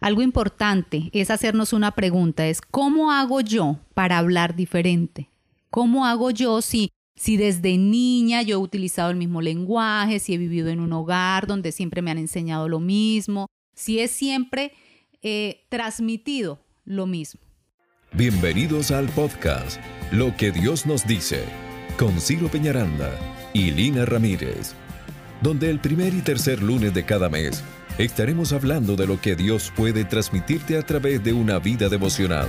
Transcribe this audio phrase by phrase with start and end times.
[0.00, 5.28] algo importante es hacernos una pregunta, es ¿cómo hago yo para hablar diferente?
[5.68, 10.38] ¿Cómo hago yo si, si desde niña yo he utilizado el mismo lenguaje, si he
[10.38, 14.72] vivido en un hogar donde siempre me han enseñado lo mismo, si he siempre
[15.22, 17.40] eh, transmitido lo mismo?
[18.12, 19.80] Bienvenidos al podcast
[20.10, 21.44] Lo que Dios nos dice
[21.96, 23.12] con Ciro Peñaranda
[23.52, 24.72] y Lina Ramírez,
[25.42, 27.62] donde el primer y tercer lunes de cada mes
[27.98, 32.48] estaremos hablando de lo que Dios puede transmitirte a través de una vida devocional.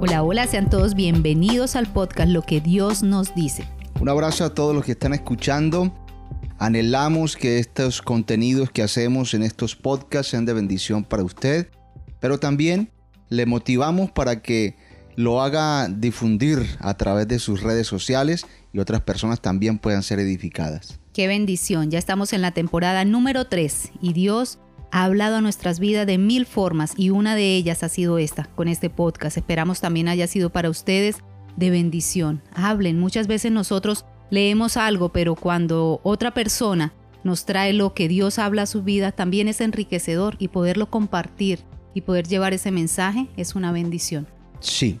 [0.00, 3.64] Hola, hola, sean todos bienvenidos al podcast Lo que Dios nos dice.
[4.00, 5.92] Un abrazo a todos los que están escuchando.
[6.60, 11.68] Anhelamos que estos contenidos que hacemos en estos podcasts sean de bendición para usted,
[12.20, 12.92] pero también
[13.28, 14.76] le motivamos para que
[15.16, 20.20] lo haga difundir a través de sus redes sociales y otras personas también puedan ser
[20.20, 21.00] edificadas.
[21.12, 24.60] Qué bendición, ya estamos en la temporada número 3 y Dios
[24.90, 28.44] ha hablado a nuestras vidas de mil formas y una de ellas ha sido esta,
[28.54, 29.36] con este podcast.
[29.36, 31.16] Esperamos también haya sido para ustedes
[31.56, 32.42] de bendición.
[32.54, 36.92] Hablen, muchas veces nosotros leemos algo, pero cuando otra persona
[37.24, 41.60] nos trae lo que Dios habla a su vida, también es enriquecedor y poderlo compartir
[41.94, 44.26] y poder llevar ese mensaje es una bendición.
[44.60, 45.00] Sí.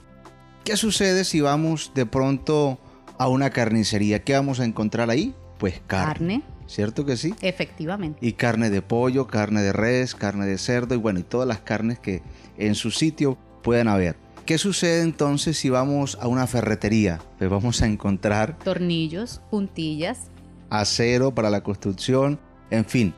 [0.64, 2.78] ¿Qué sucede si vamos de pronto
[3.18, 4.22] a una carnicería?
[4.22, 5.34] ¿Qué vamos a encontrar ahí?
[5.58, 6.42] Pues carne.
[6.42, 7.34] Carne, ¿Cierto que sí?
[7.40, 8.18] efectivamente.
[8.24, 11.60] Y carne de pollo, carne de res, carne de cerdo y bueno, y todas las
[11.60, 12.22] carnes que
[12.58, 14.16] en su sitio puedan haber.
[14.44, 17.20] ¿Qué sucede entonces si vamos a una ferretería?
[17.38, 20.30] Pues vamos a encontrar Tornillos, puntillas,
[20.70, 22.38] acero para la construcción,
[22.70, 23.14] en fin.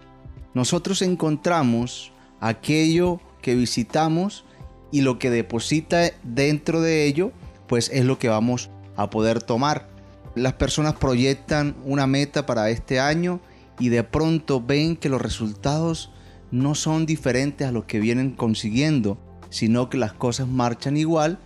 [0.55, 4.45] Nosotros encontramos aquello que visitamos
[4.93, 7.33] y lo que deposita dentro de ello,
[7.69, 9.89] pues es lo que vamos a poder tomar.
[10.35, 13.41] Las personas proyectan una meta para este año
[13.79, 16.13] y de pronto ven que los resultados
[16.51, 19.19] no son diferentes a los que vienen consiguiendo,
[19.51, 21.39] sino que las cosas marchan igual,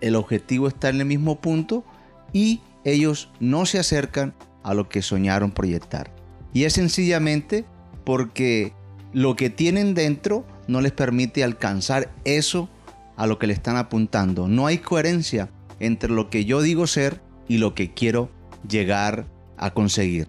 [0.00, 1.84] el objetivo está en el mismo punto
[2.32, 6.10] y ellos no se acercan a lo que soñaron proyectar.
[6.52, 7.64] Y es sencillamente
[8.04, 8.72] porque
[9.12, 12.68] lo que tienen dentro no les permite alcanzar eso
[13.16, 14.48] a lo que le están apuntando.
[14.48, 15.50] No hay coherencia
[15.80, 17.20] entre lo que yo digo ser
[17.52, 18.30] y lo que quiero
[18.66, 19.26] llegar
[19.58, 20.26] a conseguir.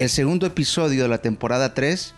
[0.00, 2.12] El segundo episodio de la temporada 3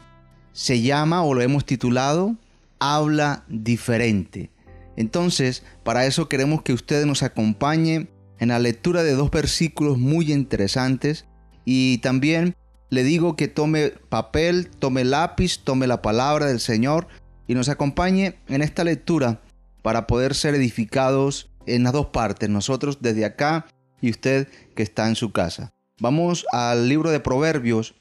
[0.54, 2.34] se llama o lo hemos titulado
[2.80, 4.50] Habla diferente.
[4.96, 8.08] Entonces, para eso queremos que ustedes nos acompañen
[8.38, 11.26] en la lectura de dos versículos muy interesantes
[11.66, 12.56] y también
[12.88, 17.06] le digo que tome papel, tome lápiz, tome la palabra del Señor
[17.46, 19.42] y nos acompañe en esta lectura
[19.82, 23.66] para poder ser edificados en las dos partes, nosotros desde acá
[24.00, 25.72] y usted que está en su casa.
[26.00, 27.94] Vamos al libro de Proverbios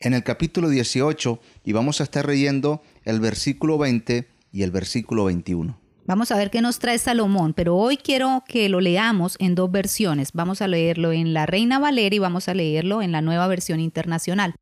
[0.00, 5.24] en el capítulo 18 y vamos a estar leyendo el versículo 20 y el versículo
[5.24, 5.78] 21.
[6.06, 9.70] Vamos a ver qué nos trae Salomón, pero hoy quiero que lo leamos en dos
[9.70, 10.32] versiones.
[10.32, 13.78] Vamos a leerlo en la Reina Valera y vamos a leerlo en la nueva versión
[13.78, 14.54] internacional.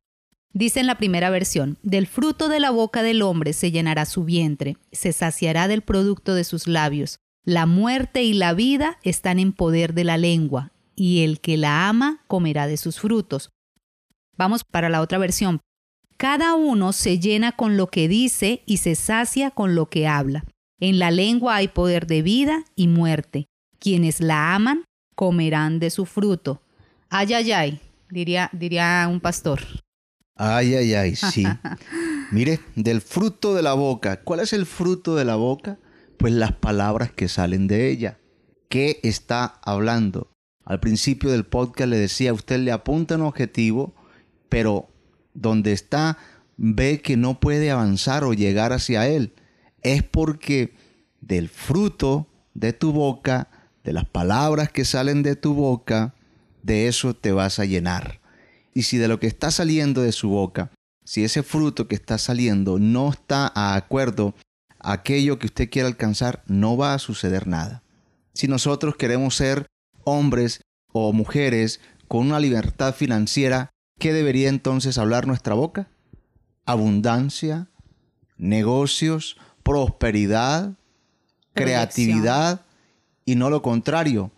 [0.53, 4.25] Dice en la primera versión, del fruto de la boca del hombre se llenará su
[4.25, 7.19] vientre, se saciará del producto de sus labios.
[7.45, 11.87] La muerte y la vida están en poder de la lengua, y el que la
[11.87, 13.51] ama comerá de sus frutos.
[14.35, 15.61] Vamos para la otra versión.
[16.17, 20.43] Cada uno se llena con lo que dice y se sacia con lo que habla.
[20.79, 23.45] En la lengua hay poder de vida y muerte.
[23.79, 24.83] Quienes la aman
[25.15, 26.61] comerán de su fruto.
[27.09, 29.61] Ay, ay, ay, diría, diría un pastor.
[30.35, 31.43] Ay, ay, ay, sí.
[32.31, 34.21] Mire, del fruto de la boca.
[34.23, 35.77] ¿Cuál es el fruto de la boca?
[36.17, 38.17] Pues las palabras que salen de ella.
[38.69, 40.31] ¿Qué está hablando?
[40.67, 43.95] Al principio del podcast le decía, usted le apunta un objetivo,
[44.49, 44.89] pero
[45.33, 46.17] donde está
[46.57, 49.33] ve que no puede avanzar o llegar hacia él.
[49.81, 50.73] Es porque
[51.21, 53.47] del fruto de tu boca,
[53.85, 56.15] de las palabras que salen de tu boca,
[56.63, 58.19] de eso te vas a llenar.
[58.73, 60.71] Y si de lo que está saliendo de su boca,
[61.05, 64.35] si ese fruto que está saliendo no está a acuerdo
[64.79, 67.83] a aquello que usted quiere alcanzar, no va a suceder nada.
[68.33, 69.65] Si nosotros queremos ser
[70.07, 70.61] hombres
[70.93, 73.69] o mujeres con una libertad financiera,
[73.99, 75.89] ¿qué debería entonces hablar nuestra boca?
[76.65, 77.67] Abundancia,
[78.37, 80.73] negocios, prosperidad,
[81.53, 82.61] creatividad
[83.25, 84.31] y no lo contrario.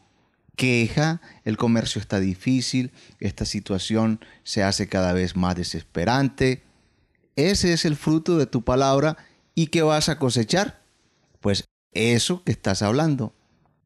[0.56, 6.64] Queja, el comercio está difícil, esta situación se hace cada vez más desesperante.
[7.36, 9.18] Ese es el fruto de tu palabra
[9.56, 10.82] y qué vas a cosechar.
[11.40, 13.34] Pues eso que estás hablando.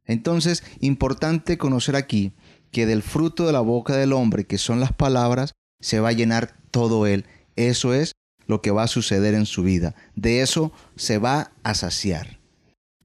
[0.05, 2.33] Entonces, importante conocer aquí
[2.71, 6.13] que del fruto de la boca del hombre, que son las palabras, se va a
[6.13, 7.25] llenar todo él.
[7.55, 8.13] Eso es
[8.47, 9.95] lo que va a suceder en su vida.
[10.15, 12.39] De eso se va a saciar.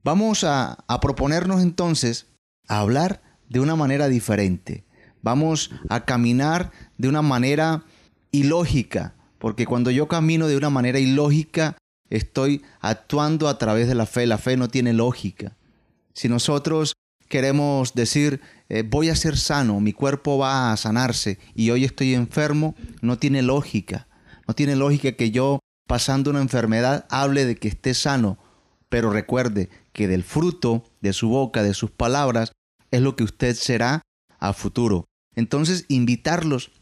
[0.02, 2.26] Vamos a, a proponernos entonces
[2.66, 4.84] a hablar de una manera diferente.
[5.22, 7.84] Vamos a caminar de una manera
[8.30, 11.76] ilógica, porque cuando yo camino de una manera ilógica,
[12.10, 14.26] estoy actuando a través de la fe.
[14.26, 15.57] La fe no tiene lógica.
[16.18, 16.94] Si nosotros
[17.28, 22.12] queremos decir, eh, voy a ser sano, mi cuerpo va a sanarse y hoy estoy
[22.14, 24.08] enfermo, no tiene lógica.
[24.48, 28.36] No tiene lógica que yo, pasando una enfermedad, hable de que esté sano.
[28.88, 32.50] Pero recuerde que del fruto de su boca, de sus palabras,
[32.90, 34.02] es lo que usted será
[34.40, 35.04] a futuro.
[35.36, 36.72] Entonces, invitarlos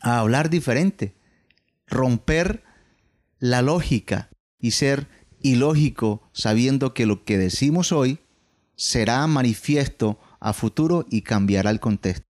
[0.00, 1.14] a hablar diferente,
[1.86, 2.62] romper
[3.38, 4.28] la lógica
[4.60, 5.08] y ser
[5.40, 8.18] ilógico sabiendo que lo que decimos hoy
[8.76, 12.26] será manifiesto a futuro y cambiará el contexto.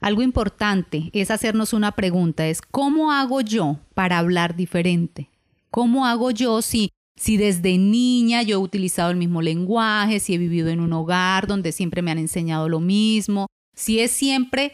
[0.00, 5.30] Algo importante es hacernos una pregunta, es ¿cómo hago yo para hablar diferente?
[5.70, 10.38] ¿Cómo hago yo si, si desde niña yo he utilizado el mismo lenguaje, si he
[10.38, 14.72] vivido en un hogar donde siempre me han enseñado lo mismo, si he siempre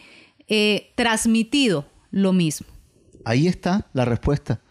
[0.49, 2.67] eh, transmitido lo mismo?
[3.26, 4.62] Ahí está la respuesta.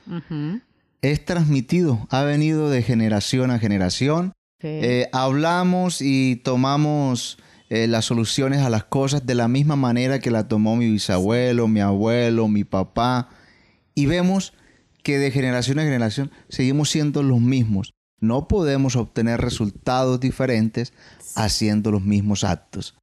[1.04, 4.34] Es transmitido, ha venido de generación a generación.
[4.60, 7.38] Eh, hablamos y tomamos
[7.70, 11.68] eh, las soluciones a las cosas de la misma manera que la tomó mi bisabuelo,
[11.68, 13.30] mi abuelo, mi papá.
[13.94, 14.54] Y vemos
[15.04, 17.94] que de generación a generación seguimos siendo los mismos.
[18.20, 20.94] No podemos obtener resultados diferentes
[21.36, 22.96] haciendo los mismos actos.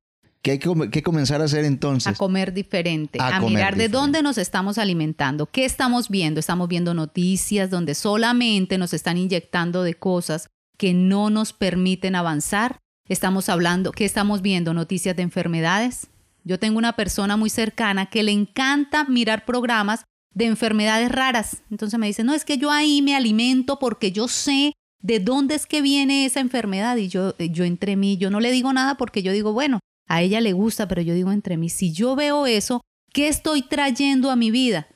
[0.43, 2.13] ¿Qué hay que, comenzar a hacer entonces?
[2.13, 6.39] A comer diferente, a, mirar de dónde nos estamos alimentando, qué estamos viendo.
[6.39, 12.79] Estamos viendo noticias donde solamente nos están inyectando de cosas que no nos permiten avanzar.
[13.09, 14.75] Estamos hablando, ¿qué estamos viendo?
[14.75, 16.09] Noticias de enfermedades.
[16.45, 20.05] Yo tengo una persona muy cercana que le encanta mirar programas
[20.35, 21.63] de enfermedades raras.
[21.71, 25.55] Entonces me dice, no, es que yo ahí me alimento porque yo sé de dónde
[25.55, 26.97] es que viene esa enfermedad.
[26.97, 30.23] Y yo, yo entre mí, yo no le digo nada porque yo digo, bueno, a
[30.23, 32.83] ella le gusta, pero yo digo entre mí, si yo veo eso,
[33.13, 34.89] ¿qué estoy trayendo a mi vida?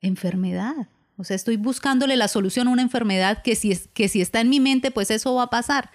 [0.00, 0.88] Enfermedad.
[1.16, 4.40] O sea, estoy buscándole la solución a una enfermedad que si, es, que si está
[4.40, 5.90] en mi mente, pues eso va a pasar.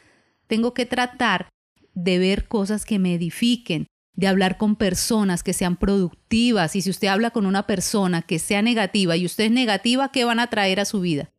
[0.47, 1.49] Tengo que tratar
[1.93, 6.75] de ver cosas que me edifiquen, de hablar con personas que sean productivas.
[6.75, 10.25] Y si usted habla con una persona que sea negativa y usted es negativa, ¿qué
[10.25, 11.29] van a traer a su vida?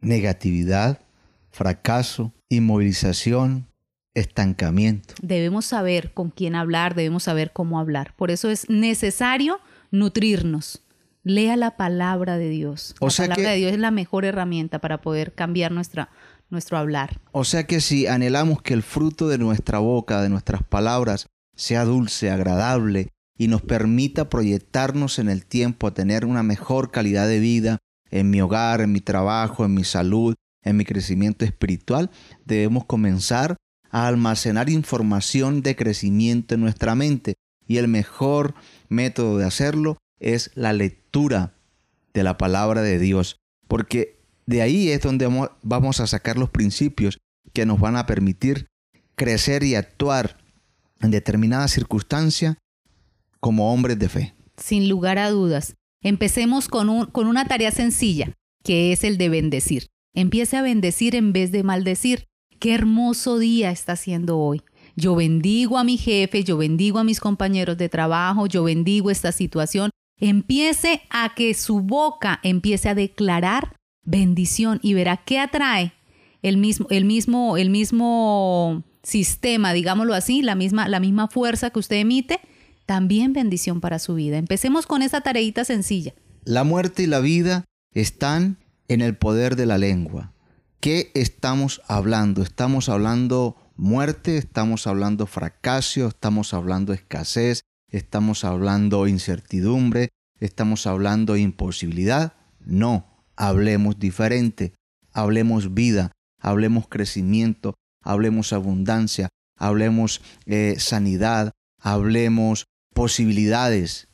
[0.00, 1.00] Negatividad,
[1.50, 3.66] fracaso, inmovilización,
[4.14, 5.14] estancamiento.
[5.22, 8.14] Debemos saber con quién hablar, debemos saber cómo hablar.
[8.16, 9.60] Por eso es necesario
[9.90, 10.83] nutrirnos.
[11.24, 12.94] Lea la palabra de Dios.
[13.00, 16.10] La palabra de Dios es la mejor herramienta para poder cambiar nuestra,
[16.50, 17.18] nuestro hablar.
[17.32, 21.26] O sea que si anhelamos que el fruto de nuestra boca, de nuestras palabras,
[21.56, 27.26] sea dulce, agradable y nos permita proyectarnos en el tiempo a tener una mejor calidad
[27.26, 27.78] de vida
[28.10, 32.10] en mi hogar, en mi trabajo, en mi salud, en mi crecimiento espiritual,
[32.44, 33.56] debemos comenzar
[33.90, 37.34] a almacenar información de crecimiento en nuestra mente.
[37.66, 38.54] Y el mejor
[38.90, 41.03] método de hacerlo es la lectura
[42.12, 43.36] de la palabra de Dios,
[43.68, 45.28] porque de ahí es donde
[45.62, 47.18] vamos a sacar los principios
[47.52, 48.66] que nos van a permitir
[49.14, 50.38] crecer y actuar
[51.00, 52.58] en determinada circunstancia
[53.38, 54.34] como hombres de fe.
[54.56, 55.74] Sin lugar a dudas.
[56.02, 58.32] Empecemos con, con una tarea sencilla,
[58.64, 59.86] que es el de bendecir.
[60.14, 62.24] Empiece a bendecir en vez de maldecir.
[62.58, 64.62] Qué hermoso día está haciendo hoy.
[64.96, 69.32] Yo bendigo a mi jefe, yo bendigo a mis compañeros de trabajo, yo bendigo esta
[69.32, 69.90] situación.
[70.18, 75.92] Empiece a que su boca empiece a declarar bendición y verá qué atrae
[76.42, 81.78] el mismo, el mismo, el mismo sistema, digámoslo así, la misma, la misma fuerza que
[81.78, 82.40] usted emite,
[82.86, 84.36] también bendición para su vida.
[84.36, 86.12] Empecemos con esa tareita sencilla.
[86.44, 90.32] La muerte y la vida están en el poder de la lengua.
[90.80, 92.42] ¿Qué estamos hablando?
[92.42, 97.62] Estamos hablando muerte, estamos hablando fracaso, estamos hablando escasez,
[97.96, 100.08] estamos hablando incertidumbre,
[100.40, 102.34] estamos hablando imposibilidad.
[102.58, 104.74] No, hablemos diferente,
[105.12, 106.10] hablemos vida,
[106.40, 114.08] hablemos crecimiento, hablemos abundancia, hablemos eh, sanidad, hablemos posibilidades.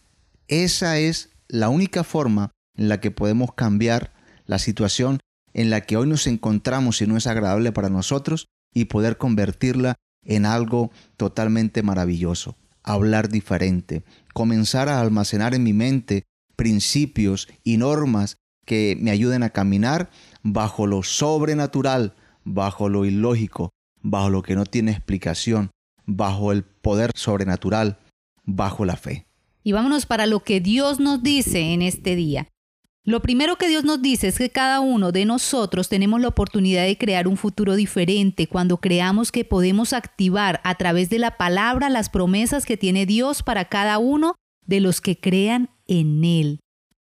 [0.47, 4.13] Esa es la única forma en la que podemos cambiar
[4.45, 5.21] la situación
[5.55, 9.97] en la que hoy nos encontramos y no es agradable para nosotros y poder convertirla
[10.23, 14.03] en algo totalmente maravilloso, hablar diferente,
[14.35, 16.25] comenzar a almacenar en mi mente
[16.57, 20.11] principios y normas que me ayuden a caminar
[20.43, 23.71] bajo lo sobrenatural, bajo lo ilógico,
[24.03, 25.71] bajo lo que no tiene explicación,
[26.07, 27.99] bajo el poder sobrenatural,
[28.45, 29.27] bajo la fe.
[29.63, 32.49] Y vámonos para lo que Dios nos dice en este día.
[33.05, 36.85] Lo primero que Dios nos dice es que cada uno de nosotros tenemos la oportunidad
[36.85, 41.89] de crear un futuro diferente cuando creamos que podemos activar a través de la palabra
[41.89, 44.35] las promesas que tiene Dios para cada uno
[44.67, 46.61] de los que crean en Él.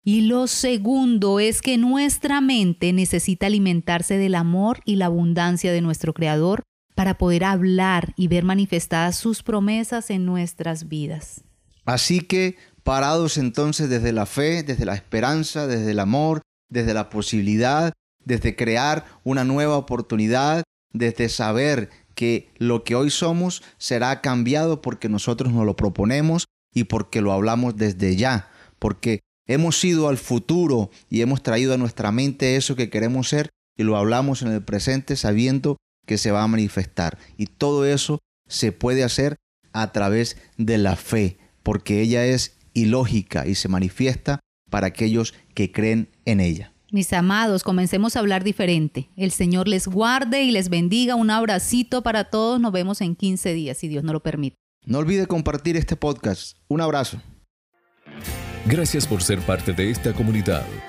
[0.04, 5.80] Y lo segundo es que nuestra mente necesita alimentarse del amor y la abundancia de
[5.80, 6.62] nuestro Creador
[6.94, 11.44] para poder hablar y ver manifestadas sus promesas en nuestras vidas.
[11.84, 17.10] Así que parados entonces desde la fe, desde la esperanza, desde el amor, desde la
[17.10, 17.92] posibilidad,
[18.24, 25.08] desde crear una nueva oportunidad, desde saber que lo que hoy somos será cambiado porque
[25.08, 30.90] nosotros nos lo proponemos y porque lo hablamos desde ya, porque hemos ido al futuro
[31.08, 34.62] y hemos traído a nuestra mente eso que queremos ser y lo hablamos en el
[34.62, 37.18] presente sabiendo que se va a manifestar.
[37.36, 38.18] Y todo eso
[38.48, 39.36] se puede hacer
[39.72, 45.34] a través de la fe, porque ella es y lógica y se manifiesta para aquellos
[45.54, 46.72] que creen en ella.
[46.90, 49.10] Mis amados, comencemos a hablar diferente.
[49.16, 51.16] El Señor les guarde y les bendiga.
[51.16, 52.60] Un abracito para todos.
[52.60, 54.56] Nos vemos en 15 días, si Dios nos lo permite.
[54.86, 56.56] No olvide compartir este podcast.
[56.68, 57.20] Un abrazo.
[58.64, 60.64] Gracias por ser parte de esta comunidad.